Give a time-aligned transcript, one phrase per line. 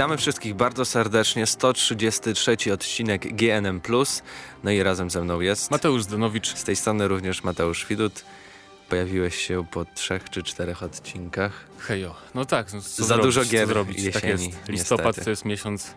[0.00, 1.46] Witamy wszystkich bardzo serdecznie.
[1.46, 3.80] 133 odcinek GNM.
[4.64, 6.54] No i razem ze mną jest Mateusz Zdanowicz.
[6.54, 8.24] Z tej strony również Mateusz Widut.
[8.88, 11.52] Pojawiłeś się po trzech czy czterech odcinkach.
[11.78, 12.72] Hejo, no tak.
[12.72, 13.96] No, Za zrobić, dużo gier zrobić?
[13.96, 14.68] Tak jesieni, tak jest.
[14.68, 15.24] Listopad niestety.
[15.24, 15.94] to jest miesiąc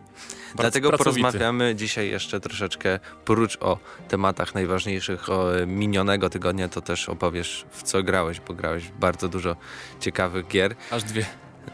[0.55, 1.21] Dlatego pracowity.
[1.21, 3.77] porozmawiamy dzisiaj jeszcze troszeczkę, prócz o
[4.07, 9.55] tematach najważniejszych o minionego tygodnia, to też opowiesz w co grałeś, bo grałeś bardzo dużo
[9.99, 10.75] ciekawych gier.
[10.91, 11.25] Aż dwie.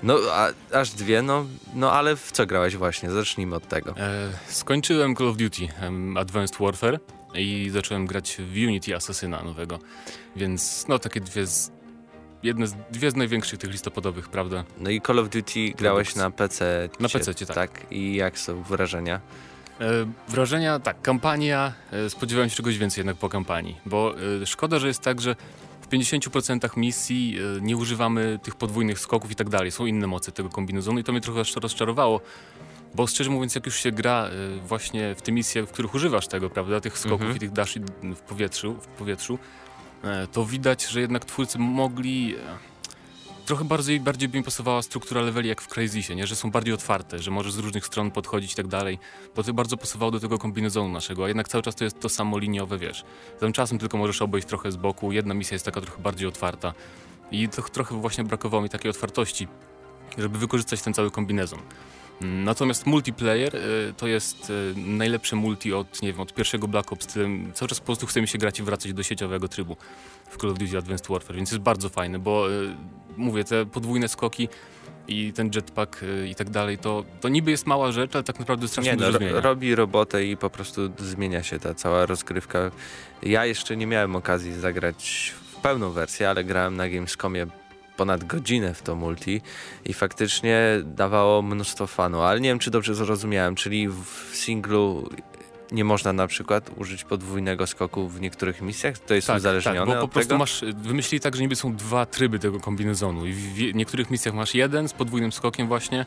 [0.03, 3.11] No, a, aż dwie, no, no ale w co grałeś właśnie?
[3.11, 3.93] Zacznijmy od tego.
[3.97, 6.99] E, skończyłem Call of Duty um, Advanced Warfare
[7.35, 9.79] i zacząłem grać w Unity Assassina nowego,
[10.35, 11.71] więc no takie dwie z,
[12.43, 14.63] jedne z, dwie z największych tych listopadowych, prawda?
[14.77, 16.89] No i Call of Duty grałeś na PC.
[16.99, 17.55] Na PC, tak.
[17.55, 17.91] tak.
[17.91, 19.19] I jak są wrażenia?
[19.81, 24.79] E, wrażenia, tak, kampania, e, spodziewałem się czegoś więcej jednak po kampanii, bo e, szkoda,
[24.79, 25.35] że jest tak, że
[25.89, 29.71] w 50% misji e, nie używamy tych podwójnych skoków i tak dalej.
[29.71, 32.21] Są inne moce tego kombinezonu i to mnie trochę rozczarowało.
[32.95, 36.27] Bo szczerze mówiąc, jak już się gra e, właśnie w te misje, w których używasz
[36.27, 37.37] tego, prawda, tych skoków mhm.
[37.37, 37.79] i tych dashi
[38.15, 39.39] w powietrzu, w powietrzu,
[40.03, 42.35] e, to widać, że jednak twórcy mogli
[43.49, 46.27] trochę bardziej, bardziej by mi pasowała struktura leveli jak w Crazysie, nie?
[46.27, 48.99] że są bardziej otwarte, że możesz z różnych stron podchodzić i tak dalej.
[49.35, 52.09] Bo to bardzo pasowało do tego kombinezonu naszego, a jednak cały czas to jest to
[52.09, 53.03] samo liniowe, wiesz.
[53.53, 56.73] Czasem tylko możesz obejść trochę z boku, jedna misja jest taka trochę bardziej otwarta.
[57.31, 59.47] I to, trochę właśnie brakowało mi takiej otwartości,
[60.17, 61.59] żeby wykorzystać ten cały kombinezon.
[62.21, 67.07] Natomiast multiplayer y, to jest y, najlepsze multi od, nie wiem, od pierwszego Black Ops.
[67.53, 69.77] Cały czas po prostu chce mi się grać i wracać do sieciowego trybu
[70.29, 72.75] w Call of Duty Advanced Warfare, więc jest bardzo fajne, bo y,
[73.17, 74.49] mówię, te podwójne skoki
[75.07, 78.67] i ten jetpack i tak dalej, to, to niby jest mała rzecz, ale tak naprawdę
[78.67, 79.41] strasznie nie, dużo no, zmienia.
[79.41, 82.71] Robi robotę i po prostu zmienia się ta cała rozgrywka.
[83.23, 87.47] Ja jeszcze nie miałem okazji zagrać w pełną wersję, ale grałem na Gamescomie
[87.99, 89.41] ponad godzinę w to multi
[89.85, 95.09] i faktycznie dawało mnóstwo fanu, ale nie wiem, czy dobrze zrozumiałem, czyli w singlu
[95.71, 98.97] nie można na przykład użyć podwójnego skoku w niektórych misjach?
[98.99, 100.39] To jest tak, uzależnione tak, bo po prostu tego?
[100.39, 104.55] masz, wymyślili tak, że niby są dwa tryby tego kombinezonu i w niektórych misjach masz
[104.55, 106.05] jeden z podwójnym skokiem właśnie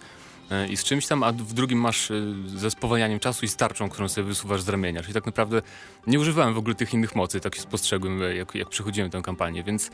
[0.50, 2.14] e, i z czymś tam, a w drugim masz e,
[2.46, 5.02] ze spowalnianiem czasu i starczą, którą sobie wysuwasz z ramienia.
[5.02, 5.62] Czyli tak naprawdę
[6.06, 9.62] nie używałem w ogóle tych innych mocy, tak się spostrzegłem, jak, jak przechodziłem tę kampanię,
[9.62, 9.90] więc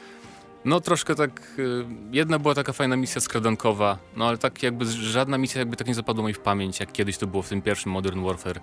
[0.65, 5.39] no troszkę tak, y, jedna była taka fajna misja skradankowa, no ale tak jakby żadna
[5.39, 7.93] misja jakby tak nie zapadła mi w pamięć, jak kiedyś to było w tym pierwszym
[7.93, 8.61] Modern Warfare.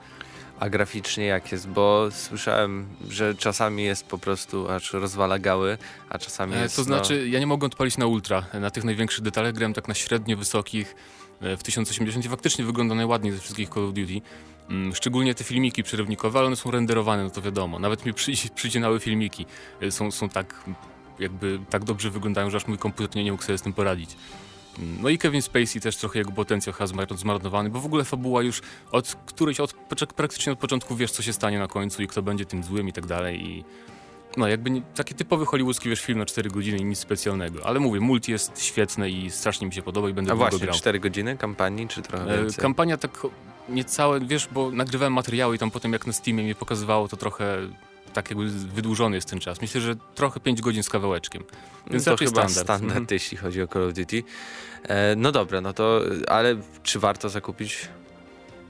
[0.60, 1.68] A graficznie jak jest?
[1.68, 5.78] Bo słyszałem, że czasami jest po prostu aż rozwala gały,
[6.10, 6.76] a czasami e, jest...
[6.76, 7.34] To znaczy, no...
[7.34, 10.96] ja nie mogę odpalić na ultra, na tych największych detalach grałem tak na średnio wysokich,
[11.42, 14.22] e, w 1080 i faktycznie wygląda najładniej ze wszystkich Call of Duty.
[14.70, 17.80] Mm, szczególnie te filmiki przerywnikowe, ale one są renderowane, no to wiadomo.
[17.80, 18.14] Nawet mi
[18.56, 19.46] przycinały filmiki.
[19.82, 20.64] E, są, są tak
[21.20, 24.18] jakby tak dobrze wyglądają, że aż mój komputer nie, nie mógł sobie z tym poradzić.
[25.02, 28.62] No i Kevin Spacey też trochę jego potencjał chyba zmarnowany, bo w ogóle fabuła już
[28.92, 29.74] od którejś, od,
[30.16, 32.94] praktycznie od początku wiesz, co się stanie na końcu i kto będzie tym złym i
[32.94, 33.46] tak dalej.
[33.46, 33.64] I
[34.38, 37.66] no jakby nie, taki typowy hollywoodzki wiesz, film na 4 godziny i nic specjalnego.
[37.66, 40.76] Ale mówię, multi jest świetne i strasznie mi się podoba i będę A właśnie, grał.
[40.76, 42.62] 4 godziny kampanii czy trochę e, więcej?
[42.62, 43.28] kampania tak
[43.70, 47.58] niecałe, wiesz, bo nagrywałem materiały i tam potem jak na Steamie mi pokazywało to trochę
[48.16, 49.62] tak jakby wydłużony jest ten czas.
[49.62, 51.44] Myślę, że trochę 5 godzin z kawałeczkiem.
[51.92, 53.08] Więc no to chyba standard, standard mhm.
[53.12, 54.24] jeśli chodzi o Call of Duty.
[54.84, 57.88] E, no dobra, no to, ale czy warto zakupić?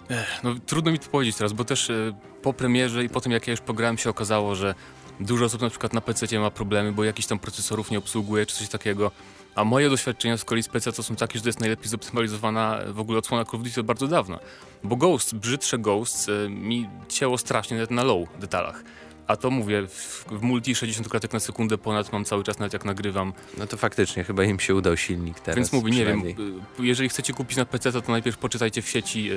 [0.10, 3.32] Ech, no trudno mi to powiedzieć teraz, bo też e, po premierze i po tym
[3.32, 4.76] jak ja już pograłem się okazało, że
[5.20, 8.56] dużo osób na przykład na PC ma problemy, bo jakiś tam procesorów nie obsługuje czy
[8.56, 9.12] coś takiego.
[9.56, 12.80] A moje doświadczenia z kolei z PC to są takie, że to jest najlepiej zoptymalizowana
[12.88, 14.40] w ogóle odsłona Call of Duty od bardzo dawna.
[14.84, 18.84] Bo Ghost, brzydsze Ghost e, mi cięło strasznie nawet na low detalach.
[19.28, 22.74] A to mówię, w, w multi 60 klatek na sekundę ponad mam cały czas, nawet
[22.74, 23.34] jak nagrywam.
[23.58, 25.56] No to faktycznie, chyba im się udał silnik teraz.
[25.56, 26.24] Więc mówię, nie wiem,
[26.80, 29.36] jeżeli chcecie kupić na PC, to, najpierw poczytajcie w sieci, e,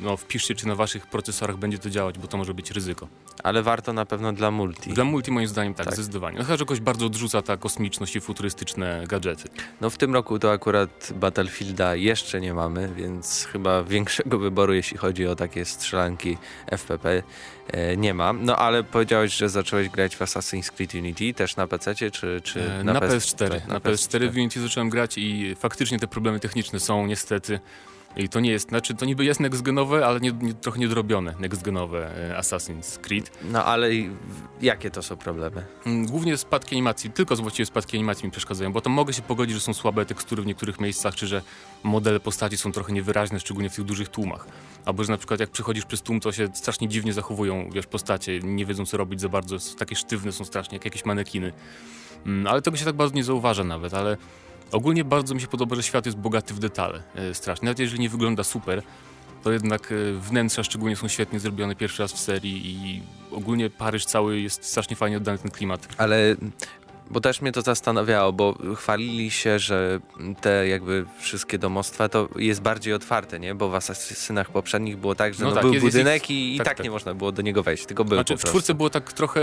[0.00, 3.08] no wpiszcie, czy na waszych procesorach będzie to działać, bo to może być ryzyko.
[3.42, 4.90] Ale warto na pewno dla multi.
[4.90, 5.94] Dla multi moim zdaniem tak, tak.
[5.94, 6.38] zdecydowanie.
[6.38, 9.48] No chyba, że jakoś bardzo odrzuca ta kosmiczność i futurystyczne gadżety.
[9.80, 14.96] No w tym roku to akurat Battlefielda jeszcze nie mamy, więc chyba większego wyboru, jeśli
[14.96, 17.22] chodzi o takie strzelanki FPP
[17.68, 18.44] e, nie mam.
[18.44, 22.62] No ale powiedziałeś, że zacząłeś grać w Assassin's Creed Unity też na PC czy, czy
[22.62, 23.48] e, na, na PS4?
[23.48, 23.68] PS4.
[23.68, 27.60] Na, PS4 w Unity zacząłem grać i faktycznie te problemy techniczne są niestety.
[28.16, 32.30] I to nie jest, znaczy to niby jest nextgenowe, ale nie, nie, trochę niedorobione nextgenowe
[32.30, 33.30] e, Assassin's Creed.
[33.44, 33.88] No ale
[34.62, 35.64] jakie to są problemy?
[35.86, 39.54] Mm, głównie spadki animacji, tylko właściwie spadki animacji mi przeszkadzają, bo tam mogę się pogodzić,
[39.54, 41.42] że są słabe tekstury w niektórych miejscach, czy że
[41.82, 44.46] modele postaci są trochę niewyraźne, szczególnie w tych dużych tłumach.
[44.84, 48.40] Albo że na przykład jak przechodzisz przez tłum, to się strasznie dziwnie zachowują, wiesz, postacie,
[48.40, 51.52] nie wiedzą co robić za bardzo, takie sztywne są strasznie, jak jakieś manekiny.
[52.26, 54.16] Mm, ale tego się tak bardzo nie zauważa nawet, ale
[54.74, 57.66] Ogólnie bardzo mi się podoba, że świat jest bogaty w detale, e, strasznie.
[57.66, 58.82] Nawet jeżeli nie wygląda super,
[59.44, 64.04] to jednak e, wnętrza szczególnie są świetnie zrobione pierwszy raz w serii i ogólnie Paryż
[64.04, 65.88] cały jest strasznie fajnie oddany ten klimat.
[65.98, 66.36] Ale
[67.10, 70.00] bo też mnie to zastanawiało, bo chwalili się, że
[70.40, 73.54] te jakby wszystkie domostwa to jest bardziej otwarte, nie?
[73.54, 76.30] Bo w asasynach poprzednich było tak, że No no tak, był jest- jest budynek ich-
[76.30, 76.84] i, i tak, tak, tak.
[76.84, 79.40] nie można było do niego wejść, tylko był Znaczy po w czwórce było tak trochę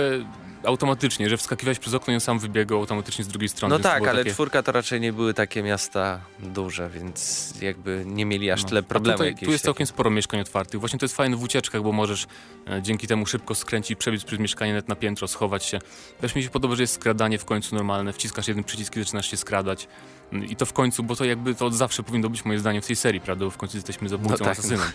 [0.64, 3.76] automatycznie, że wskakiwałeś przez okno i on sam wybiegał automatycznie z drugiej strony.
[3.76, 4.32] No tak, ale takie...
[4.34, 8.70] czwórka to raczej nie były takie miasta duże, więc jakby nie mieli aż No.
[8.70, 9.20] tyle problemów.
[9.20, 9.58] tu jest takie.
[9.60, 10.80] całkiem sporo mieszkań otwartych.
[10.80, 12.28] Właśnie to jest fajne w ucieczkach, bo możesz
[12.68, 15.80] e, dzięki temu szybko skręcić, przebiec przez mieszkanie net na piętro, schować się.
[16.22, 18.14] Też mi się podoba, że jest skradanie w końcu normalne.
[18.14, 19.88] Wciskasz jeden przycisk i zaczynasz się skradać.
[20.50, 22.88] I to w końcu, bo to jakby to od zawsze powinno być moje zdanie w
[22.88, 23.46] tej serii, prawda?
[23.46, 24.92] Bo w końcu jesteśmy zabójcą, No tak, asasynem.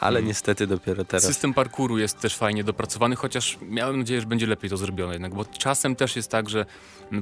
[0.00, 0.28] Ale Mm.
[0.28, 1.24] niestety dopiero teraz.
[1.24, 5.34] System parkouru jest też fajnie dopracowany, chociaż miałem nadzieję, że będzie lepiej to zrobione jednak,
[5.34, 6.66] bo czasem też jest tak, że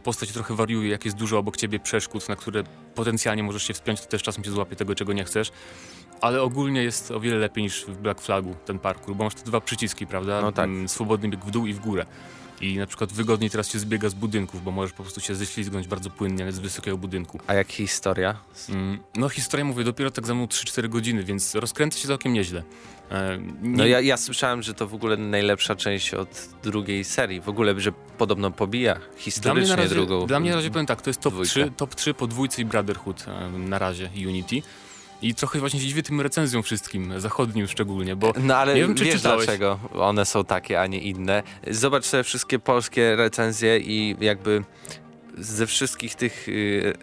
[0.03, 2.63] postać trochę wariuje, jak jest dużo obok ciebie przeszkód, na które
[2.95, 5.53] potencjalnie możesz się wspiąć, to też czasem się złapie tego, czego nie chcesz.
[6.21, 9.43] Ale ogólnie jest o wiele lepiej niż w Black Flagu ten parkour, bo masz te
[9.43, 10.41] dwa przyciski, prawda?
[10.43, 10.65] No tak.
[10.65, 12.07] Mm, Swobodny bieg w dół i w górę.
[12.61, 15.89] I na przykład wygodniej teraz się zbiega z budynków, bo możesz po prostu się ześlizgnąć
[15.89, 17.41] bardzo płynnie, ale z wysokiego budynku.
[17.47, 18.37] A jak historia?
[18.69, 22.63] Mm, No historia, mówię, dopiero tak za mną 3-4 godziny, więc rozkręca się całkiem nieźle.
[23.11, 27.41] E, No nie- ja, ja słyszałem, że to w ogóle najlepsza część od drugiej serii.
[27.41, 30.27] W ogóle, że podobno pobija Dla mnie, historycznie na razie, drugą.
[30.27, 31.51] dla mnie na razie powiem tak, to jest top dwójkę.
[31.51, 34.63] 3, top 3 po dwójce i Brotherhood e, na razie Unity.
[35.23, 38.95] I trochę właśnie się dziwię tym recenzjom wszystkim, zachodnim szczególnie, bo No ale Nie wiem,
[38.95, 39.45] czy wiesz czytałeś.
[39.47, 41.43] dlaczego one są takie, a nie inne.
[41.71, 44.65] Zobacz sobie wszystkie polskie recenzje i jakby
[45.39, 46.95] ze wszystkich tych y,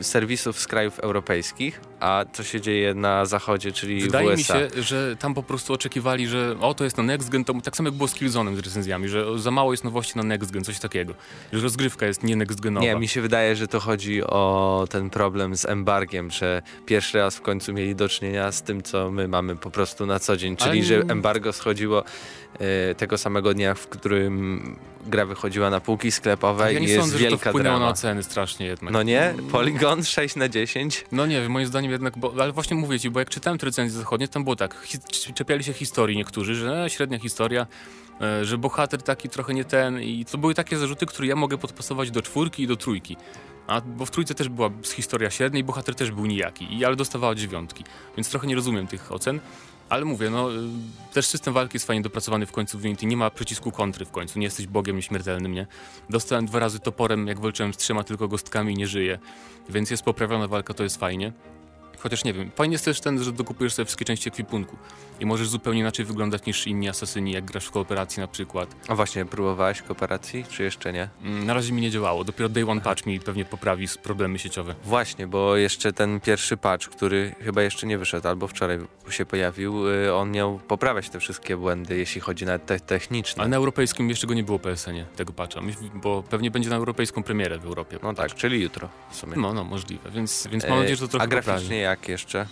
[0.00, 4.54] serwisów z krajów europejskich, a co się dzieje na zachodzie, czyli wydaje w mi USA.
[4.58, 7.76] się, że tam po prostu oczekiwali, że o, to jest na next gen, to tak
[7.76, 10.64] samo jak było z Killzone'em z recenzjami, że za mało jest nowości na next gen,
[10.64, 11.14] coś takiego.
[11.52, 12.86] Że rozgrywka jest nie next genowa.
[12.86, 17.36] Nie, mi się wydaje, że to chodzi o ten problem z embargiem, że pierwszy raz
[17.36, 20.56] w końcu mieli do czynienia z tym, co my mamy po prostu na co dzień,
[20.56, 22.04] czyli Ale- że embargo schodziło
[22.58, 24.76] e, tego samego dnia, w którym
[25.06, 27.86] gra wychodziła na półki sklepowe ja i jest sądzę, że to wielka wpłynęło drama.
[27.86, 28.92] na oceny strasznie jednak.
[28.94, 29.34] No nie?
[29.52, 31.04] Polygon 6 na 10?
[31.12, 33.98] No nie moim zdaniem jednak, bo, ale właśnie mówię ci, bo jak czytałem te recenzje
[33.98, 34.98] zachodnie, tam było tak, hi,
[35.34, 37.66] czepiali się historii niektórzy, że e, średnia historia,
[38.20, 41.58] e, że bohater taki trochę nie ten i to były takie zarzuty, które ja mogę
[41.58, 43.16] podpasować do czwórki i do trójki.
[43.66, 46.96] A, bo w trójce też była historia średnia i bohater też był nijaki, i, ale
[46.96, 47.84] dostawała dziewiątki,
[48.16, 49.40] więc trochę nie rozumiem tych ocen.
[49.90, 50.56] Ale mówię, no y,
[51.12, 53.06] też system walki jest fajnie dopracowany w końcu w Unity.
[53.06, 55.66] Nie ma przycisku kontry w końcu, nie jesteś bogiem nieśmiertelnym, nie?
[56.10, 59.18] Dostałem dwa razy toporem, jak walczyłem z trzema tylko gostkami i nie żyję.
[59.68, 61.32] Więc jest poprawiona walka, to jest fajnie.
[62.02, 64.76] Chociaż nie wiem, fajnie jest też ten, że dokupujesz sobie wszystkie części ekwipunku
[65.20, 68.76] i możesz zupełnie inaczej wyglądać niż inni asasyni, jak grasz w kooperacji na przykład.
[68.88, 71.08] A właśnie, próbowałeś kooperacji, czy jeszcze nie?
[71.22, 74.74] Mm, Na razie mi nie działało, dopiero Day One Patch mi pewnie poprawi problemy sieciowe.
[74.84, 78.78] Właśnie, bo jeszcze ten pierwszy patch, który chyba jeszcze nie wyszedł, albo wczoraj
[79.10, 83.40] się pojawił, y, on miał poprawiać te wszystkie błędy, jeśli chodzi na te techniczne.
[83.40, 85.60] Ale na europejskim jeszcze go nie było PSN-ie, tego patcha,
[85.94, 87.98] bo pewnie będzie na europejską premierę w Europie.
[88.02, 89.32] No tak, czyli jutro w sumie.
[89.36, 91.89] No, no, możliwe, więc, więc mam nadzieję, że to trochę A graficznie poprawi.
[91.90, 92.46] Jak jeszcze?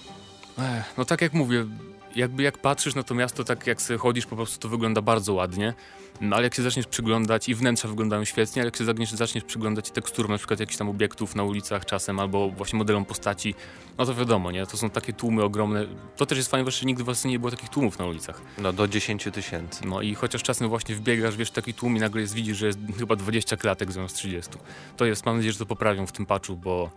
[0.59, 1.67] Ech, no tak jak mówię,
[2.17, 5.35] jakby jak patrzysz na to miasto, tak jak sobie chodzisz, po prostu to wygląda bardzo
[5.35, 5.75] ładnie.
[6.21, 9.45] No, ale jak się zaczniesz przyglądać i wnętrza wyglądają świetnie, ale jak się zaczniesz, zaczniesz
[9.45, 13.55] przyglądać teksturom na przykład jakichś tam obiektów na ulicach czasem albo właśnie modelom postaci,
[13.99, 14.67] no to wiadomo, nie?
[14.67, 15.87] To są takie tłumy ogromne.
[16.17, 18.43] To też jest fajne, że nigdy właśnie nie było takich tłumów na ulicach.
[18.59, 19.87] No do 10 tysięcy.
[19.87, 22.79] No i chociaż czasem właśnie wbiegasz, wiesz, taki tłum i nagle jest, widzisz, że jest
[22.99, 24.53] chyba 20 klatek zamiast 30.
[24.97, 26.91] To jest, mam nadzieję, że to poprawią w tym patchu, bo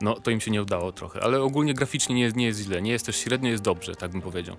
[0.00, 1.22] no, to im się nie udało trochę.
[1.22, 4.10] Ale ogólnie graficznie nie jest, nie jest źle, nie jest też średnio, jest dobrze, tak
[4.10, 4.53] bym powiedział.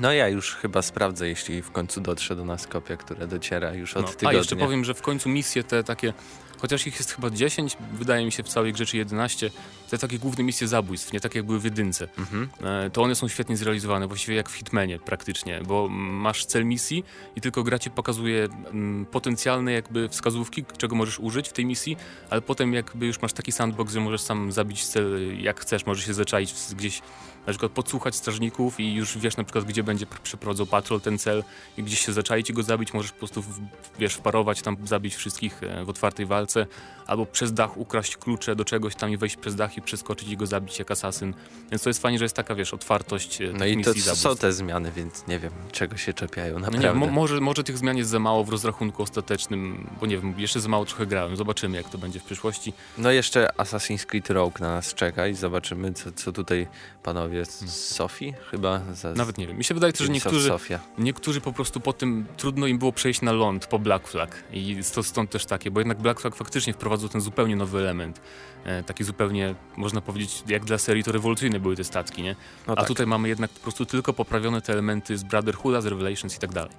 [0.00, 3.94] No ja już chyba sprawdzę, jeśli w końcu dotrze do nas kopia, która dociera już
[3.96, 4.08] od No.
[4.08, 4.28] tygodnia.
[4.28, 6.12] A jeszcze powiem, że w końcu misje te takie,
[6.58, 9.50] chociaż ich jest chyba 10, wydaje mi się w całej grze, czy 11,
[9.90, 12.48] te takie główne misje zabójstw, nie tak jak były w jedynce, Mhm.
[12.86, 17.04] e, to one są świetnie zrealizowane, właściwie jak w Hitmanie praktycznie, bo masz cel misji
[17.36, 21.96] i tylko gra ci pokazuje mm, potencjalne jakby wskazówki, czego możesz użyć w tej misji,
[22.30, 26.06] ale potem jakby już masz taki sandbox, że możesz sam zabić cel jak chcesz, możesz
[26.06, 27.02] się zaczaić gdzieś
[27.46, 31.18] na przykład podsłuchać strażników i już wiesz na przykład, gdzie będzie pr- przeprowadzał patrol ten
[31.18, 31.44] cel
[31.76, 33.60] i gdzieś się zaczaić i go zabić, możesz po prostu, w,
[33.98, 36.66] wiesz, wparować tam, zabić wszystkich e, w otwartej walce,
[37.06, 40.36] albo przez dach ukraść klucze do czegoś tam i wejść przez dach i przeskoczyć i
[40.36, 41.34] go zabić jak asasyn.
[41.70, 44.14] Więc to jest fajnie, że jest taka, wiesz, otwartość e, No i to misji są
[44.14, 44.40] zabójstw.
[44.42, 46.88] te zmiany, więc nie wiem, czego się czepiają, No naprawdę.
[46.88, 50.34] nie, mo może, może tych zmian jest za mało w rozrachunku ostatecznym, bo nie wiem,
[50.38, 51.36] jeszcze za mało trochę grałem.
[51.36, 52.72] Zobaczymy, jak to będzie w przyszłości.
[52.98, 56.66] No jeszcze Assassin's Creed Rogue na nas czeka i zobaczymy, co, co tutaj
[57.02, 58.80] panowie panowie z Sofii chyba.
[58.94, 59.58] Za, Nawet nie wiem.
[59.58, 60.80] Mi się wydaje że niektórzy, Sofia.
[60.98, 64.42] niektórzy po prostu po tym trudno im było przejść na ląd po Black Flag.
[64.52, 68.20] I to stąd też takie, bo jednak Black Flag faktycznie wprowadzał ten zupełnie nowy element.
[68.64, 72.36] E, taki zupełnie, można powiedzieć, jak dla serii to rewolucyjne były te statki, nie?
[72.66, 72.88] No A tak.
[72.88, 76.52] tutaj mamy jednak po prostu tylko poprawione te elementy z Brotherhooda, z Revelations i tak
[76.52, 76.72] dalej.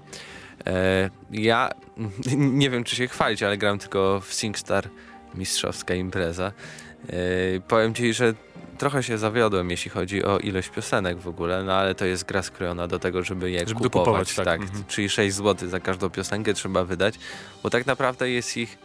[0.66, 1.70] E, ja
[2.38, 4.90] nie wiem, czy się chwalić, ale gram tylko w SingStar,
[5.36, 6.52] mistrzowska impreza.
[7.08, 8.34] E, powiem ci, że
[8.82, 12.44] trochę się zawiodłem, jeśli chodzi o ilość piosenek w ogóle, no ale to jest gra
[12.44, 13.94] skrojona do tego, żeby je Żeby kupować.
[13.94, 14.46] dokupować, tak.
[14.46, 14.84] tak Mhm.
[14.88, 17.16] Czyli 6 zł za każdą piosenkę trzeba wydać,
[17.64, 18.78] bo tak naprawdę jest ich,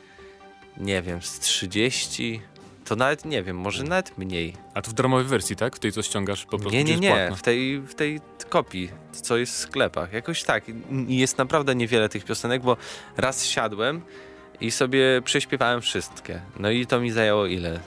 [0.76, 2.40] nie wiem, z 30,
[2.84, 4.54] to nawet nie wiem, może nawet mniej.
[4.74, 5.76] A to w darmowej wersji, tak?
[5.76, 9.36] W tej, co ściągasz po prostu Nie, nie, nie, w tej, w tej kopii, co
[9.36, 10.12] jest w sklepach.
[10.12, 10.64] Jakoś tak.
[11.08, 12.76] I Jest naprawdę niewiele tych piosenek, bo
[13.16, 14.00] raz siadłem
[14.60, 16.40] i sobie prześpiewałem wszystkie.
[16.58, 17.80] No i to mi zajęło ile?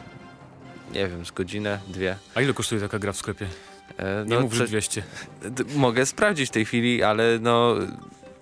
[0.93, 2.15] Nie wiem, z godzinę, dwie.
[2.35, 3.47] A ile kosztuje taka gra w sklepie?
[3.97, 5.03] E, Nie mów, że co- 200.
[5.41, 7.75] d- mogę sprawdzić w tej chwili, ale no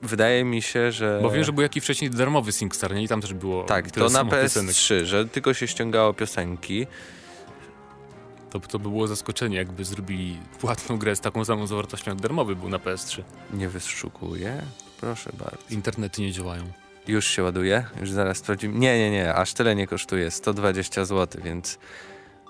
[0.02, 1.20] wydaje mi się, że...
[1.22, 3.04] Bo wiem, że był jakiś wcześniej darmowy SingStar, nie?
[3.04, 4.76] I tam też było Tak, to na samo piosenek.
[4.76, 6.88] PS3, że tylko się ściągało piosenki.
[8.50, 12.56] To, to by było zaskoczenie, jakby zrobili płatną grę z taką samą zawartością jak darmowy
[12.56, 13.22] był na PS3.
[13.54, 14.62] Nie wyszukuję.
[15.02, 15.58] Proszę bardzo.
[15.70, 16.64] Internety nie działają.
[17.08, 18.80] Już się ładuje, już zaraz sprawdzimy.
[18.80, 21.78] Nie, nie, nie, aż tyle nie kosztuje, 120 zł, więc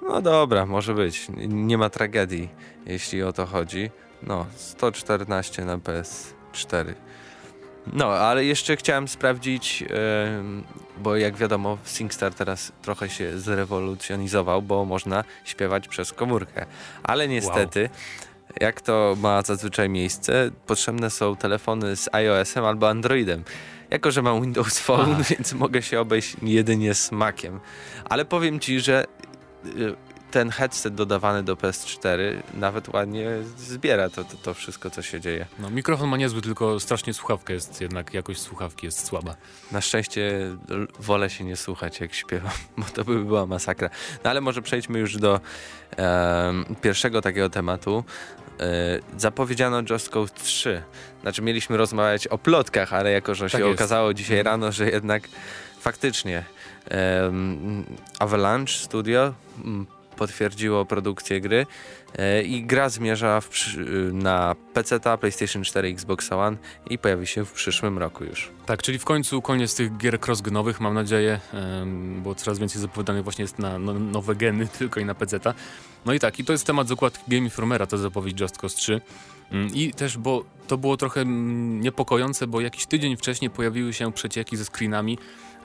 [0.02, 1.28] no dobra, może być.
[1.48, 2.50] Nie ma tragedii,
[2.86, 3.90] jeśli o to chodzi.
[4.24, 6.94] No, 114 na PS4.
[7.94, 10.64] No, ale jeszcze chciałem sprawdzić, em,
[10.98, 16.66] bo jak wiadomo, SingStar teraz trochę się zrewolucjonizował, bo można śpiewać przez komórkę.
[17.04, 17.90] Ale niestety,
[18.60, 23.44] jak to ma zazwyczaj miejsce, potrzebne są telefony z iOS-em albo Androidem.
[23.90, 25.24] Jako, że mam Windows Phone, Aha.
[25.30, 27.60] więc mogę się obejść jedynie smakiem.
[28.10, 29.06] Ale powiem ci, że
[30.32, 32.20] ten headset dodawany do PS4
[32.54, 35.46] nawet ładnie zbiera to, to, to wszystko, co się dzieje.
[35.60, 39.36] No, mikrofon ma niezły, tylko strasznie słuchawka jest jednak, jakość słuchawki jest słaba.
[39.72, 40.32] Na szczęście
[41.00, 43.90] wolę się nie słuchać, jak śpiewam, bo to by była masakra.
[44.24, 45.40] No ale może przejdźmy już do
[45.98, 48.04] em, pierwszego takiego tematu.
[48.60, 48.64] E,
[49.18, 50.84] zapowiedziano Just Cause 3.
[51.22, 53.74] Znaczy mieliśmy rozmawiać o plotkach, ale jako, że się jest.
[53.74, 54.54] okazało dzisiaj Mhm.
[54.54, 55.24] rano, że jednak
[55.80, 56.44] faktycznie
[58.20, 59.34] Avalanche Studio
[59.66, 59.86] mm,
[60.18, 61.66] potwierdziło produkcję gry
[62.18, 63.42] e, i gra zmierza
[64.14, 66.58] na PC, PlayStation 4, Xbox One
[66.90, 68.52] i pojawi się w przyszłym roku już.
[68.66, 71.40] Tak, czyli w końcu koniec tych gier cross-genowych, mam nadzieję,
[72.24, 75.54] bo coraz więcej zapowiadanych właśnie jest na no, nowe geny, tylko i na PC-ta.
[76.06, 78.78] No i tak, i to jest temat z okładki Game Informera, to zapowiedź Just Cause
[78.78, 79.02] 3.
[79.52, 84.14] Mm, I też, bo to było trochę mm, niepokojące, bo jakiś tydzień wcześniej pojawiły się
[84.14, 85.18] przecieki ze screenami,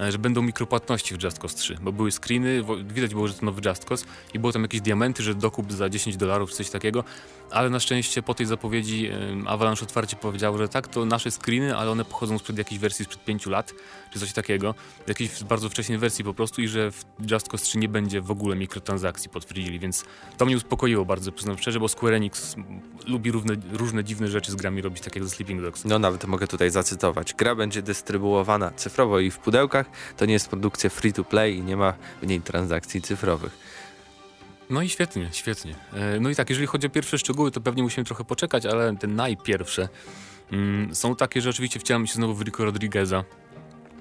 [0.08, 3.60] że będą mikropłatności w Just Cause 3, bo były screeny, widać było, że to nowy
[3.68, 7.04] Just Cause i było tam jakieś diamenty, że dokup za 10 dolarów, coś takiego,
[7.50, 9.10] ale na szczęście po tej zapowiedzi
[9.46, 13.24] Avalanche otwarcie powiedział, że tak, to nasze screeny, ale one pochodzą sprzed jakiejś wersji sprzed
[13.24, 13.74] 5 lat,
[14.12, 17.64] czy coś takiego, w jakiejś bardzo wcześniej wersji po prostu i że w Just Cause
[17.64, 20.04] 3 nie będzie w ogóle mikrotransakcji potwierdzili, więc
[20.38, 22.56] to mnie uspokoiło bardzo, przyznam szczerze, bo Square Enix
[23.06, 25.84] lubi różne, różne dziwne rzeczy z grami robić, tak jak ze Sleeping Dogs.
[25.84, 27.34] No nawet mogę tutaj zacytować.
[27.34, 29.86] Gra będzie dystrybuowana cyfrowo i w pudełkach.
[30.16, 33.58] To nie jest produkcja free to play i nie ma w niej transakcji cyfrowych.
[34.70, 35.74] No i świetnie, świetnie.
[35.92, 38.96] E, No i tak, jeżeli chodzi o pierwsze szczegóły, to pewnie musimy trochę poczekać, ale
[38.96, 39.88] te najpierwsze
[40.52, 43.24] mm, są takie, że oczywiście wcielam się znowu w Rico Rodrigueza.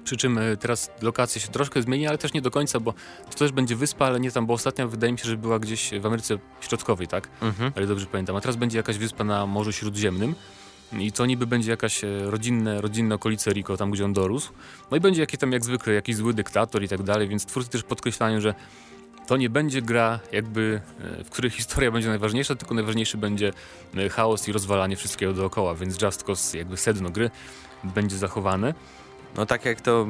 [0.04, 2.94] Przy czym e, teraz lokacja się troszkę zmieni, ale też nie do końca, bo
[3.30, 5.90] to też będzie wyspa, ale nie tam, bo ostatnia wydaje mi się, że była gdzieś
[6.00, 7.28] w Ameryce Środkowej, tak?
[7.42, 7.72] Mhm.
[7.76, 8.36] Ale dobrze pamiętam.
[8.36, 10.34] A teraz będzie jakaś wyspa na Morzu Śródziemnym.
[10.98, 14.52] I to niby będzie jakaś e, rodzinne, rodzinne okolice Rico, tam gdzie on dorósł.
[14.90, 17.70] No i będzie jakiś tam jak zwykle jakiś zły dyktator i tak dalej, więc twórcy
[17.70, 18.54] też podkreślają, że
[19.26, 20.80] to nie będzie gra jakby,
[21.20, 23.52] e, w której historia będzie najważniejsza, tylko najważniejszy będzie
[24.10, 27.30] chaos i rozwalanie wszystkiego dookoła, więc Just Cause, jakby sedno gry
[27.84, 28.74] będzie zachowane.
[29.36, 30.06] No tak jak to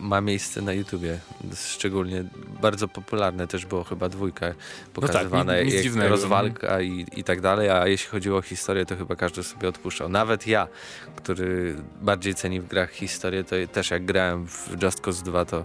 [0.00, 1.18] ma miejsce na YouTubie.
[1.54, 2.24] Szczególnie
[2.62, 4.54] bardzo popularne też było chyba dwójka
[4.94, 6.08] pokazywana, nic- nic jak dziwnego.
[6.08, 10.08] rozwalka i, i tak dalej, a jeśli chodziło o historię, to chyba każdy sobie odpuszczał.
[10.08, 10.68] Nawet ja,
[11.16, 15.64] który bardziej ceni w grach historię, to też jak grałem w Just Cause 2, to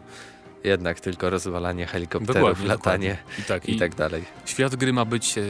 [0.64, 4.24] jednak tylko rozwalanie helikopterów, Dokładnie, latanie I tak, i tak dalej.
[4.46, 5.42] Świat gry ma być e,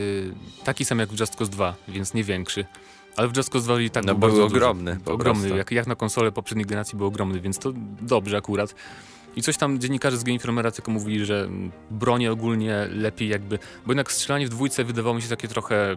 [0.63, 2.65] taki sam jak w Just Cause 2, więc nie większy.
[3.17, 4.55] Ale w Just Cause 2 i tak No był był bardzo duży.
[4.55, 8.75] ogromny ogromny, jak, jak na konsolę poprzedniej generacji był ogromny, więc to dobrze akurat.
[9.35, 11.49] I coś tam dziennikarze z Game Informera tylko mówili, że
[11.91, 15.95] bronie ogólnie lepiej jakby, bo jednak strzelanie w dwójce wydawało mi się takie trochę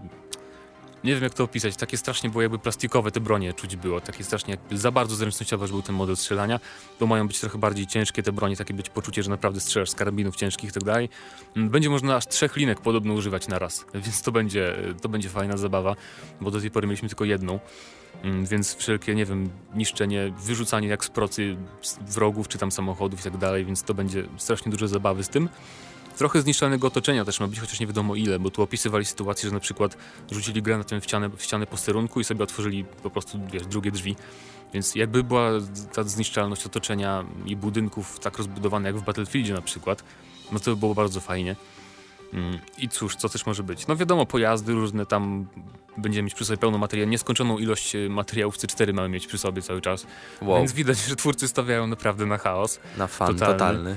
[1.04, 4.24] nie wiem jak to opisać, takie strasznie było jakby plastikowe te bronie czuć było, takie
[4.24, 6.60] strasznie za bardzo zręcznościowe, że był ten model strzelania.
[6.98, 9.94] To mają być trochę bardziej ciężkie te bronie, takie być poczucie, że naprawdę strzelasz z
[9.94, 11.08] karabinów ciężkich i tak dalej.
[11.56, 15.28] Mm, Będzie można aż trzech linek podobno używać na raz, więc to będzie, to będzie
[15.28, 15.96] fajna zabawa,
[16.40, 17.60] bo do tej pory mieliśmy tylko jedną.
[18.22, 21.56] Mm, Więc wszelkie, nie wiem, niszczenie, wyrzucanie jak z procy
[22.00, 25.48] wrogów czy tam samochodów i tak dalej, więc to będzie strasznie dużo zabawy z tym.
[26.16, 29.54] Trochę zniszczonego otoczenia też ma być, chociaż nie wiadomo ile, bo tu opisywali sytuację, że
[29.54, 29.96] na przykład
[30.30, 34.16] rzucili granatem w ścianę, w ścianę posterunku i sobie otworzyli po prostu wiesz, drugie drzwi.
[34.74, 35.50] Więc jakby była
[35.92, 40.04] ta zniszczalność otoczenia i budynków tak rozbudowana jak w Battlefieldzie na przykład,
[40.52, 41.56] no to by było bardzo fajnie.
[42.32, 43.86] Mm, I cóż, co też może być?
[43.86, 45.46] No wiadomo, pojazdy różne tam,
[45.96, 49.62] będziemy mieć przy sobie pełną materiał, nieskończoną ilość e, materiałów C4 mamy mieć przy sobie
[49.62, 50.06] cały czas.
[50.42, 52.80] Wow, Więc widać, że twórcy stawiają naprawdę na chaos.
[52.96, 53.52] na fan totalny.
[53.54, 53.96] totalny.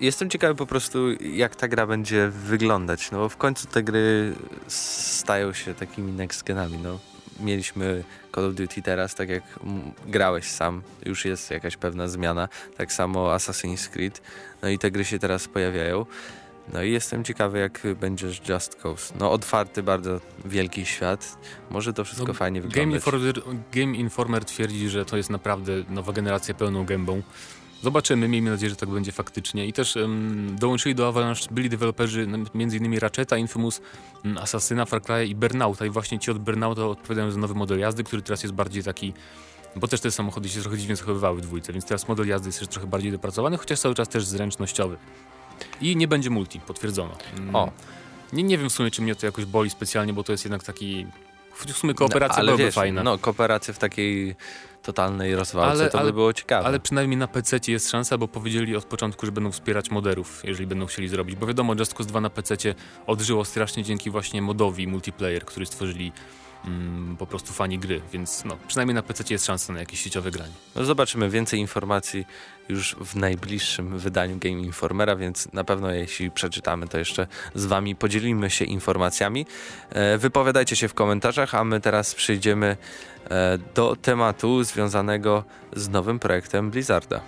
[0.00, 4.34] Jestem ciekawy po prostu, jak ta gra będzie wyglądać, no bo w końcu te gry
[4.68, 6.98] stają się takimi next genami, no.
[7.40, 9.42] Mieliśmy Call of Duty teraz, tak jak
[10.06, 14.22] grałeś sam, już jest jakaś pewna zmiana, tak samo Assassin's Creed,
[14.62, 16.06] no i te gry się teraz pojawiają.
[16.72, 19.14] No i jestem ciekawy, jak będzie z Just Cause.
[19.20, 21.38] No otwarty, bardzo wielki świat,
[21.70, 22.94] może to wszystko No, fajnie Game wyglądać.
[22.94, 23.34] Informer,
[23.72, 27.22] Game Informer twierdzi, że to jest naprawdę nowa generacja pełną gębą.
[27.82, 29.66] Zobaczymy, miejmy nadzieję, że tak będzie faktycznie.
[29.66, 32.98] I też em, dołączyli do Avalanche byli deweloperzy m.in.
[32.98, 33.80] Ratcheta, Infamous,
[34.40, 35.86] Assassina, Far Cry i Burnouta.
[35.86, 39.12] I właśnie ci od Burnouta odpowiadają za nowy model jazdy, który teraz jest bardziej taki...
[39.76, 42.58] Bo też te samochody się trochę dziwnie zachowywały w dwójce, więc teraz model jazdy jest
[42.58, 44.96] też trochę bardziej dopracowany, chociaż cały czas też zręcznościowy.
[45.80, 47.12] I nie będzie multi, potwierdzono.
[47.36, 47.70] Mm, O.
[48.32, 50.64] Nie, nie wiem w sumie, czy mnie to jakoś boli specjalnie, bo to jest jednak
[50.64, 51.06] taki...
[51.54, 53.02] W sumie kooperacja ale byłaby wiesz, fajna.
[53.02, 54.36] No, kooperacja w takiej
[54.86, 56.66] totalnej rozwalce, Ale- to ale- by było ciekawe.
[56.66, 60.66] Ale przynajmniej na PC jest szansa, bo powiedzieli od początku, że będą wspierać moderów, jeżeli
[60.66, 61.36] będą chcieli zrobić.
[61.36, 62.56] Bo wiadomo, Just Cause 2 na PC
[63.06, 66.12] odżyło strasznie dzięki właśnie modowi multiplayer, który stworzyli
[66.64, 70.30] mm, po prostu fani gry, więc no, przynajmniej na PC jest szansa na jakieś sieciowe
[70.30, 70.52] granie.
[70.74, 72.26] No zobaczymy więcej informacji
[72.68, 77.96] już w najbliższym wydaniu Game Informera, więc na pewno jeśli przeczytamy, to jeszcze z Wami
[77.96, 79.46] podzielimy się informacjami.
[79.90, 82.76] E, wypowiadajcie się w komentarzach, a my teraz przejdziemy
[83.30, 87.20] e, do tematu związanego z nowym projektem Blizzarda.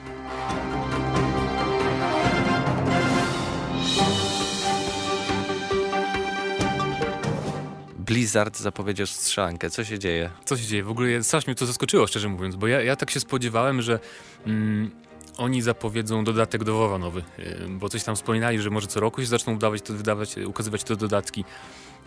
[8.09, 9.71] Blizzard zapowiedział strzelankę.
[9.71, 10.31] Co się dzieje?
[10.45, 10.85] Co się dzieje?
[10.85, 13.99] W ogóle strasznie mnie to zaskoczyło, szczerze mówiąc, bo ja, ja tak się spodziewałem, że
[14.47, 14.91] mm,
[15.37, 17.23] oni zapowiedzą dodatek do WoWa nowy,
[17.69, 20.97] bo coś tam wspominali, że może co roku się zaczną udawać to, wydawać, ukazywać te
[20.97, 21.45] dodatki.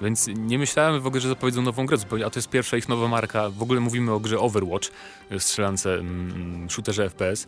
[0.02, 3.08] Więc nie myślałem w ogóle, że zapowiedzą nową grę, a to jest pierwsza ich nowa
[3.08, 3.50] marka.
[3.50, 4.92] W ogóle mówimy o grze Overwatch,
[5.30, 7.48] yy, strzelance, mm, shooterze FPS.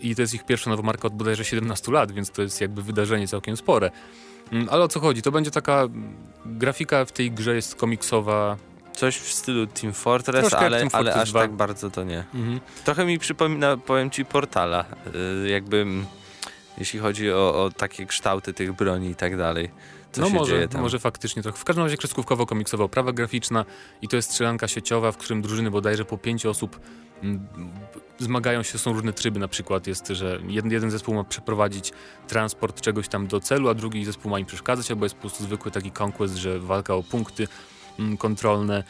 [0.00, 2.82] I to jest ich pierwsza nowa marka od bodajże 17 lat, więc to jest jakby
[2.82, 3.90] wydarzenie całkiem spore.
[4.52, 5.22] Mm, Ale o co chodzi?
[5.22, 8.56] To będzie taka mm, grafika w tej grze jest komiksowa.
[8.92, 11.40] Coś w stylu Team Fortress, Troszkę ale, Team ale Fortress aż 2.
[11.40, 12.24] tak bardzo to nie.
[12.34, 12.60] Mhm.
[12.84, 14.84] Trochę mi przypomina, powiem ci, Portala.
[15.42, 16.06] Yy, jakby, mm,
[16.78, 19.70] jeśli chodzi o, o takie kształty tych broni i tak dalej.
[20.16, 20.82] Co no się może, dzieje tam?
[20.82, 21.58] może faktycznie trochę.
[21.58, 23.64] W każdym razie kreskówkowo-komiksowa oprawa graficzna
[24.02, 26.80] i to jest strzelanka sieciowa, w którym drużyny bodajże po pięć osób
[27.22, 27.46] mm,
[28.18, 31.92] zmagają się, są różne tryby na przykład jest, że jeden, jeden zespół ma przeprowadzić
[32.28, 35.44] transport czegoś tam do celu, a drugi zespół ma im przeszkadzać, albo jest po prostu
[35.44, 37.48] zwykły taki conquest, że walka o punkty
[37.98, 38.84] mm, kontrolne.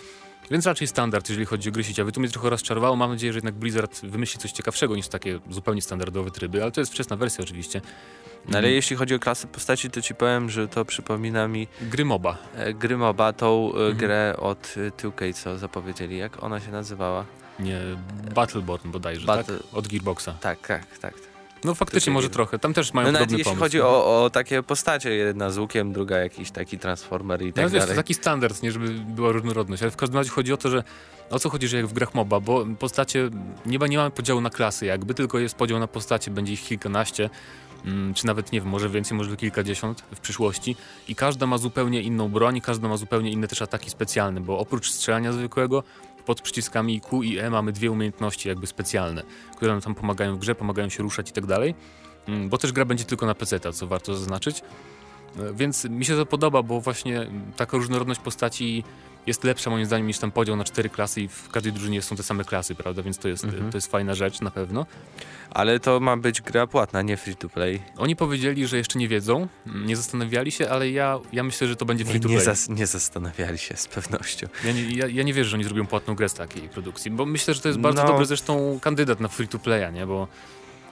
[0.51, 2.13] Więc raczej standard, jeżeli chodzi o gry sieciowe.
[2.13, 2.97] Tu mnie trochę rozczarowało.
[2.97, 6.81] Mam nadzieję, że jednak Blizzard wymyśli coś ciekawszego niż takie zupełnie standardowe tryby, ale to
[6.81, 7.81] jest wczesna wersja oczywiście.
[8.49, 12.05] No, ale jeśli chodzi o klasy postaci, to ci powiem, że to przypomina mi Gry
[12.05, 12.39] MOBA.
[12.57, 13.97] e, gry MOBA, tą e, Mhm.
[13.97, 16.19] grę od e, 2K, co zapowiedzieli.
[16.19, 17.25] Jak ona się nazywała?
[17.59, 17.81] Nie,
[18.35, 19.67] Battleborn bodajże, Battle- tak?
[19.73, 20.29] Od Gearboxa.
[20.41, 21.15] Tak, tak, tak.
[21.65, 22.59] No faktycznie może trochę.
[22.59, 23.61] Tam też mają No podobny jeśli pomysł.
[23.65, 27.65] chodzi o, o takie postacie, jedna z łukiem, druga jakiś taki transformer i No tak
[27.65, 27.97] wiesz, to dalej.
[27.97, 30.85] taki standard, nie żeby była różnorodność, ale w każdym razie chodzi o to, że
[31.31, 33.31] o co chodzi, że jak w grach MOBA, bo postacie,
[33.67, 36.63] nie, ma- nie mamy podziału na klasy jakby, tylko jest podział na postacie, będzie ich
[36.63, 37.31] kilkanaście,
[38.15, 40.77] czy nawet, nie wiem, może więcej, może kilkadziesiąt w przyszłości
[41.09, 44.91] i każda ma zupełnie inną broń, każda ma zupełnie inne też ataki specjalne, bo oprócz
[44.91, 45.83] strzelania zwykłego,
[46.27, 49.23] pod przyciskami Q i E mamy dwie umiejętności jakby specjalne,
[49.57, 51.75] które nam tam pomagają w grze, pomagają się ruszać i tak dalej,
[52.29, 54.63] Mm, bo też gra będzie tylko na PC, co warto zaznaczyć.
[55.39, 58.85] E, Więc mi się to podoba, bo właśnie mm, taka różnorodność postaci
[59.27, 62.17] jest lepsza moim zdaniem niż ten podział na cztery klasy i w każdej drużynie są
[62.17, 63.03] te same klasy, prawda?
[63.03, 63.71] Więc to jest, Mhm.
[63.73, 64.87] to jest fajna rzecz na pewno.
[65.51, 67.83] Ale to ma być gra płatna, nie free to play.
[67.97, 71.85] Oni powiedzieli, że jeszcze nie wiedzą, nie zastanawiali się, ale ja, ja myślę, że to
[71.85, 72.47] będzie free to Nie, play.
[72.47, 74.47] zas- nie zastanawiali się z pewnością.
[74.65, 77.27] Ja nie, ja, ja nie wierzę, że oni zrobią płatną grę z takiej produkcji, bo
[77.27, 78.09] myślę, że to jest bardzo No.
[78.09, 80.07] dobry zresztą kandydat na free to playa, nie?
[80.07, 80.29] Bo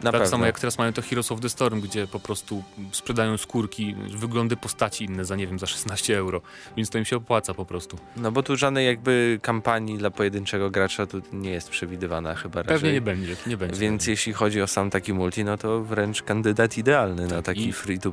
[0.02, 0.26] Na tak pewno.
[0.30, 4.56] samo jak teraz mają to Heroes of the Storm, gdzie po prostu sprzedają skórki, wyglądy
[4.56, 6.40] postaci inne za, nie wiem, za 16 euro.
[6.76, 7.98] Więc to im się opłaca po prostu.
[8.16, 12.74] No bo tu żadnej jakby kampanii dla pojedynczego gracza tu nie jest przewidywana chyba raczej.
[12.76, 13.80] Pewnie nie będzie, nie będzie.
[13.80, 17.68] Więc jeśli chodzi o sam taki multi, no to wręcz kandydat idealny na Tak, taki
[17.68, 18.12] i- free to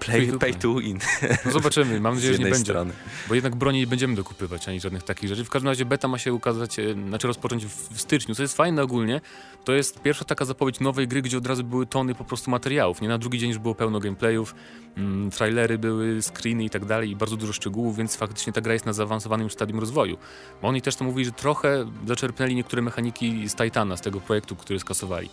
[0.00, 0.54] play, pay play.
[0.54, 0.98] to win
[1.44, 2.72] No zobaczymy, mam nadzieję, że nie będzie.
[2.72, 2.92] strony.
[3.28, 5.44] Bo jednak broni nie będziemy dokupywać ani żadnych takich rzeczy.
[5.44, 8.82] W każdym razie beta ma się ukazać, e, znaczy rozpocząć w, styczniu, co jest fajne
[8.82, 9.20] ogólnie.
[9.64, 13.00] To jest pierwsza taka zapowiedź nowej gry, gdzie od razu były tony po prostu materiałów.
[13.00, 14.54] Nie na drugi dzień już było pełno gameplayów,
[14.96, 18.72] mm, trailery były, screeny i tak dalej i bardzo dużo szczegółów, więc faktycznie ta gra
[18.72, 20.16] jest na zaawansowanym już stadium rozwoju.
[20.62, 24.56] Bo oni też to mówili, że trochę zaczerpnęli niektóre mechaniki z Titana, z tego projektu,
[24.56, 25.30] który skasowali.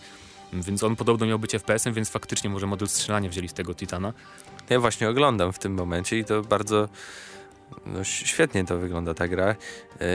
[0.52, 4.12] Więc on podobno miał być FPS-em, więc faktycznie może model strzelania wzięli z tego Titana.
[4.70, 6.88] Ja właśnie oglądam w tym momencie i to bardzo
[7.86, 9.48] no, świetnie to wygląda ta gra.
[9.48, 10.06] Yy,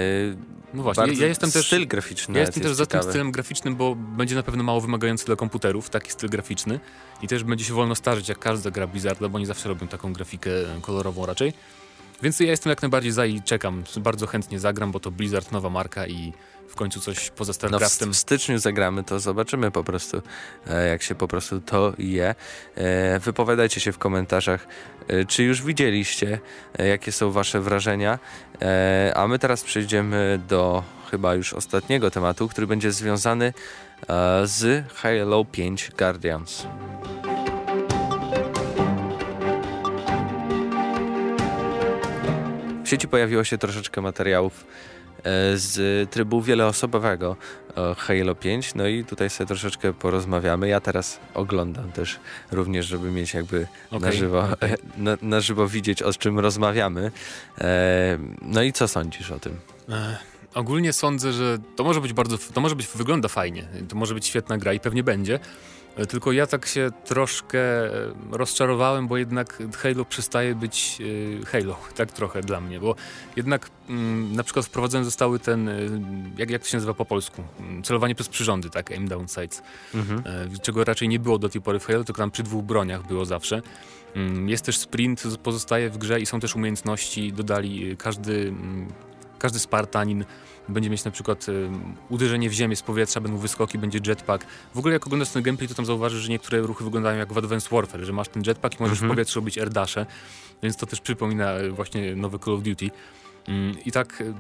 [0.74, 1.68] No właśnie, ja jestem też...
[1.68, 3.12] styl graficzny Ja jestem jest też za tym ciekawy.
[3.12, 6.80] stylem graficznym, bo będzie na pewno mało wymagający dla komputerów, taki styl graficzny.
[7.22, 10.14] I też będzie się wolno starzeć, jak każda gra Blizzarda, bo oni zawsze robią taką
[10.14, 11.54] grafikę kolorową raczej.
[12.24, 13.84] Więc ja jestem jak najbardziej za i czekam.
[13.98, 16.34] Bardzo chętnie zagram, bo to Blizzard, nowa marka i
[16.74, 18.14] w końcu coś poza No w, StarCraftem.
[18.14, 20.22] w styczniu zagramy, to zobaczymy po prostu,
[20.68, 22.36] e, jak się po prostu to je.
[22.76, 24.68] E, wypowiadajcie się w komentarzach,
[25.08, 26.40] e, czy już widzieliście,
[26.80, 28.20] jakie są wasze wrażenia.
[29.16, 33.54] A my teraz przejdziemy do chyba już ostatniego tematu, który będzie związany
[34.44, 36.68] z Halo 5 Guardians.
[42.84, 44.66] W sieci pojawiło się troszeczkę materiałów
[45.56, 47.36] z trybu wieloosobowego
[47.78, 50.68] e, Halo 5, no i tutaj sobie troszeczkę porozmawiamy.
[50.68, 52.20] Ja teraz oglądam też
[52.52, 54.48] również, żeby mieć jakby na, Okej, żywo,
[54.98, 57.12] na, na żywo widzieć, o czym rozmawiamy.
[57.62, 59.60] E, no i co sądzisz o tym?
[59.90, 60.18] E,
[60.54, 64.26] ogólnie sądzę, że to może być bardzo, to może być, wygląda fajnie, to może być
[64.26, 65.40] świetna gra i pewnie będzie.
[65.98, 67.90] E, Tylko ja tak się troszkę e,
[68.32, 70.98] rozczarowałem, bo jednak Halo przestaje być
[71.42, 72.96] e, Halo, tak trochę dla mnie, bo
[73.36, 75.70] jednak mm, na przykład wprowadzony zostały ten,
[76.38, 79.62] jak, jak to się nazywa po polsku, Mm, celowanie przez przyrządy, tak, aim down sights,
[79.96, 80.24] Mhm.
[80.62, 83.26] czego raczej nie było do tej pory w Halo, tylko tam przy dwóch broniach było
[83.26, 83.62] zawsze.
[84.16, 88.54] Mm, Jest też sprint, pozostaje w grze i są też umiejętności, dodali każdy,
[89.44, 90.26] każdy Spartanin
[90.70, 91.70] będzie mieć na przykład y,
[92.10, 94.46] uderzenie w ziemię z powietrza, będą wyskoki, będzie jetpack.
[94.76, 97.38] W ogóle jak oglądasz ten gameplay, to tam zauważysz, że niektóre ruchy wyglądają jak w
[97.38, 99.10] Advanced Warfare, że masz ten jetpack i możesz Mhm.
[99.10, 100.06] w powietrzu robić airdasze,
[100.64, 102.90] więc to też przypomina y, właśnie nowy Call of Duty.
[103.48, 104.22] Mm, I tak...
[104.22, 104.34] y,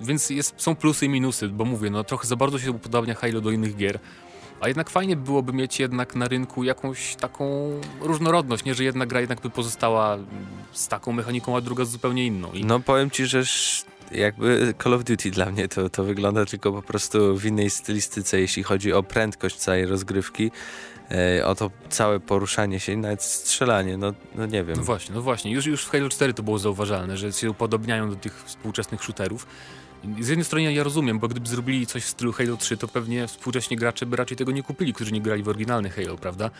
[0.00, 3.40] Więc jest, są plusy i minusy, bo mówię, no trochę za bardzo się upodabnia Halo
[3.40, 3.98] do innych gier,
[4.60, 9.20] a jednak fajnie byłoby mieć jednak na rynku jakąś taką różnorodność, nie, że jedna gra
[9.20, 10.18] jednak by pozostała
[10.72, 12.52] z taką mechaniką, a druga z zupełnie inną.
[12.52, 13.42] I No powiem ci, że
[14.12, 18.40] jakby Call of Duty dla mnie to, to wygląda tylko po prostu w innej stylistyce,
[18.40, 20.50] jeśli chodzi o prędkość całej rozgrywki,
[21.10, 24.76] e, o to całe poruszanie się i nawet strzelanie, no, no nie wiem.
[24.76, 25.52] No właśnie, no właśnie.
[25.52, 29.46] Już, już w Halo 4 to było zauważalne, że się upodobniają do tych współczesnych shooterów.
[30.20, 33.26] Z jednej strony ja rozumiem, bo gdyby zrobili coś w stylu Halo 3, to pewnie
[33.26, 36.50] współcześni gracze by raczej tego nie kupili, którzy nie grali w oryginalny Halo, prawda?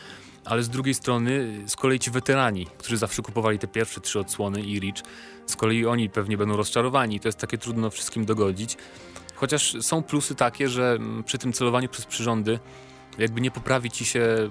[0.45, 4.61] Ale z drugiej strony z kolei ci weterani, którzy zawsze kupowali te pierwsze trzy odsłony
[4.61, 5.03] i Reach,
[5.47, 7.21] z kolei oni pewnie będą rozczarowani.
[7.21, 8.77] To jest takie trudno wszystkim dogodzić.
[9.35, 12.59] Chociaż są plusy takie, że mm, przy tym celowaniu przez przyrządy
[13.19, 14.51] jakby nie poprawi ci się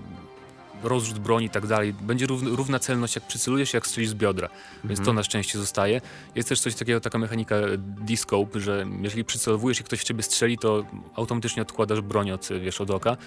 [0.87, 1.93] rozrzut broni i tak dalej.
[1.93, 4.49] Będzie równa, celność, jak przycelujesz, jak strzelisz z biodra.
[4.83, 6.01] Więc to na szczęście zostaje.
[6.35, 10.57] Jest też coś takiego, taka mechanika D-scope, że jeżeli przycelowujesz i ktoś w ciebie strzeli,
[10.57, 10.83] to
[11.15, 13.17] automatycznie odkładasz broń od, wiesz, od oka.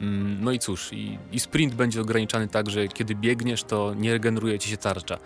[0.00, 4.12] Mm, No i cóż, i, i sprint będzie ograniczany tak, że kiedy biegniesz, to nie
[4.12, 5.18] regeneruje ci się tarcza.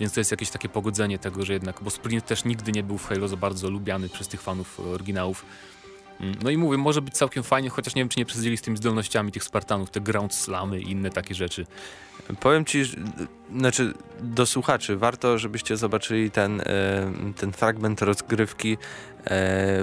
[0.00, 2.98] Więc to jest jakieś takie pogodzenie tego, że jednak, bo sprint też nigdy nie był
[2.98, 5.44] w Halo za bardzo lubiany przez tych fanów e, oryginałów.
[6.20, 8.62] Mm, No i mówię, może być całkiem fajnie, chociaż nie wiem, czy nie przesadzili z
[8.62, 11.66] tymi zdolnościami tych Spartanów, te ground slamy i inne takie rzeczy.
[12.40, 12.84] Powiem ci,
[13.56, 16.64] znaczy do słuchaczy, warto, żebyście zobaczyli ten, e,
[17.36, 18.78] ten fragment rozgrywki e,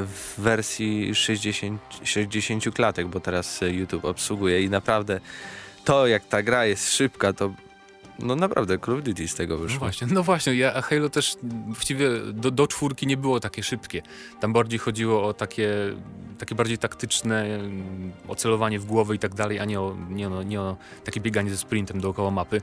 [0.02, 5.19] w wersji 60, 60 klatek, bo teraz e, YouTube obsługuje i naprawdę
[5.86, 7.54] to, jak ta gra jest szybka, to
[8.19, 9.80] no naprawdę Call of Duty z tego No wyszło.
[9.80, 11.36] właśnie, no właśnie, ja, Halo też
[11.67, 14.01] właściwie do, do czwórki nie było takie szybkie.
[14.39, 15.69] Tam bardziej chodziło o takie,
[16.38, 20.43] takie bardziej taktyczne mm, ocelowanie w głowę i tak dalej, a nie o, nie, o,
[20.43, 22.62] nie o takie bieganie ze sprintem dookoła mapy.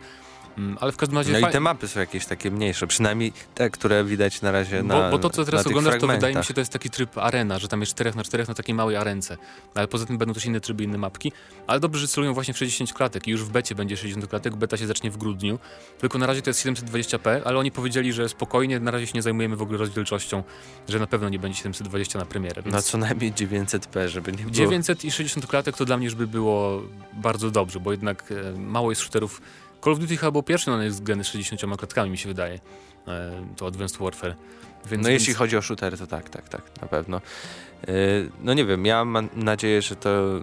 [0.59, 3.71] Mm, Ale w każdym razie No i te mapy są jakieś takie mniejsze, przynajmniej te,
[3.71, 6.45] które widać na razie na bo, bo to, co teraz na oglądasz, to wydaje mi
[6.45, 8.97] się, to jest taki tryb arena, że tam jest 4 na 4 na takiej małej
[8.97, 9.37] arence.
[9.75, 11.33] Ale poza tym będą też inne tryby, inne mapki.
[11.67, 14.57] Ale dobrze, że celują właśnie w 60 klatek i już w becie będzie 60 klatek.
[14.57, 15.59] Beta się zacznie w grudniu.
[15.99, 19.23] tylko na razie to jest 720p, ale oni powiedzieli, że spokojnie, na razie się nie
[19.23, 20.43] zajmujemy w ogóle rozdzielczością,
[20.89, 22.63] że na pewno nie będzie 720 na premierę.
[22.63, 22.75] Więc...
[22.75, 24.51] No co najmniej 900p, żeby nie było...
[24.51, 28.59] 900 i 60 klatek to dla mnie już by było bardzo dobrze, bo jednak e,
[28.59, 29.41] mało jest shooterów.
[29.85, 32.59] Call of Duty chyba był pierwszy na geny z 60 klatkami, mi się wydaje.
[33.09, 34.37] E, to Advanced Warfare.
[34.91, 35.21] Więc, no więc...
[35.21, 37.21] jeśli chodzi o shootery, to tak, tak, tak, na pewno.
[37.89, 40.41] Y, no nie wiem, ja mam nadzieję, że to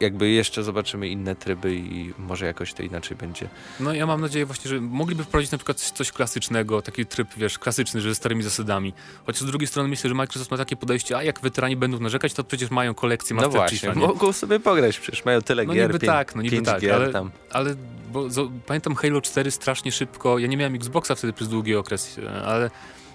[0.00, 3.48] jakby jeszcze zobaczymy inne tryby i może jakoś to inaczej będzie.
[3.80, 7.58] No ja mam nadzieję właśnie, że mogliby wprowadzić na przykład coś klasycznego, taki tryb, wiesz,
[7.58, 8.92] klasyczny, że ze starymi zasadami.
[9.26, 12.34] Chociaż z drugiej strony myślę, że Microsoft ma takie podejście, a jak weterani będą narzekać,
[12.34, 15.74] to przecież mają kolekcję Master No właśnie, Chiefa, mogą sobie pograć, przecież mają tyle no
[15.74, 17.30] gier, niby pięć, tak, no niby tak, gier ale, tam.
[17.50, 17.74] ale
[18.12, 18.28] bo,
[18.66, 22.70] pamiętam Halo 4 strasznie szybko, ja nie miałem Xboxa wtedy przez długi okres, ale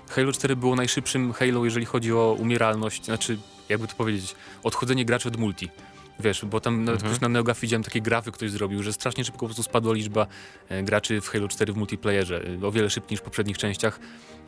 [0.09, 3.37] Halo 4 było najszybszym Halo, jeżeli chodzi o umieralność, znaczy,
[3.69, 5.69] jakby to powiedzieć, odchodzenie graczy od multi.
[6.19, 7.21] Wiesz, bo tam nawet mhm.
[7.21, 10.27] na NeoGAF widziałem takie grafy, ktoś zrobił, że strasznie szybko po prostu spadła liczba
[10.69, 13.99] e, graczy w Halo 4 w multiplayerze, e, o wiele szybciej niż w poprzednich częściach,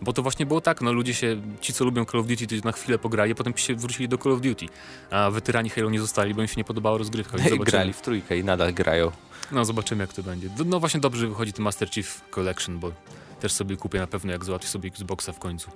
[0.02, 2.56] bo to właśnie było tak, no ludzie się, ci co lubią Call of Duty, to
[2.66, 4.66] na chwilę pograli, a potem się wrócili do Call of Duty,
[5.12, 7.38] a weterani Halo nie zostali, bo im się nie podobała rozgrywka.
[7.38, 9.12] I grali w trójkę i nadal grają.
[9.52, 10.50] No zobaczymy jak to będzie.
[10.66, 12.92] No właśnie dobrze wychodzi ten Master Chief Collection, bo
[13.40, 15.72] też sobie kupię na pewno, jak załatwię sobie Xboxa w końcu.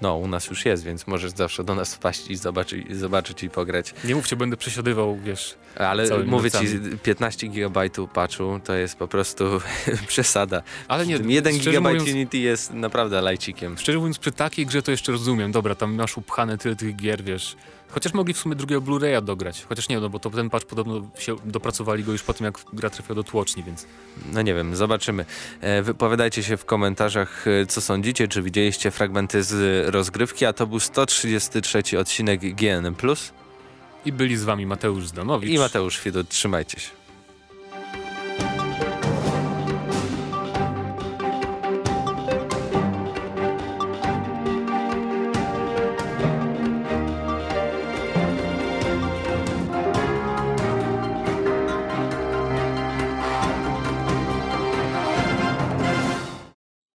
[0.00, 3.50] No, u nas już jest, więc możesz zawsze do nas wpaść i zobaczyć, zobaczyć i
[3.50, 3.94] pograć.
[4.04, 5.54] Nie mówcie, będę przesiadywał, wiesz.
[5.76, 6.66] Ale mówię ci,
[7.02, 7.80] 15 GB
[8.12, 9.44] patchu to jest po prostu
[10.08, 10.62] przesada.
[10.88, 13.78] Ale nie, 1 GB mówiąc, Unity jest naprawdę lajcikiem.
[13.78, 15.52] Szczerze mówiąc, przy takiej grze to jeszcze rozumiem.
[15.52, 17.56] Dobra, tam masz upchane tyle tych gier, wiesz
[17.90, 19.66] Chociaż mogli w sumie drugiego Blu-raya dograć.
[19.68, 22.58] Chociaż nie, no bo to ten patch podobno się dopracowali go już po tym, jak
[22.72, 23.86] gra trafiła do tłoczni, więc...
[24.32, 25.24] No nie wiem, zobaczymy.
[25.60, 30.66] E, wypowiadajcie się w komentarzach, e, co sądzicie, czy widzieliście fragmenty z rozgrywki, a to
[30.66, 32.96] był 133 odcinek GNM+.
[34.04, 36.28] I byli z wami Mateusz Zdanowicz i Mateusz Widut.
[36.28, 37.05] Trzymajcie się.